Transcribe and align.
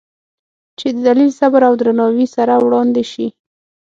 چې 0.79 0.87
د 0.95 0.97
دلیل، 1.07 1.31
صبر 1.39 1.61
او 1.69 1.73
درناوي 1.79 2.27
سره 2.35 2.53
وړاندې 2.65 3.03
شي، 3.11 3.27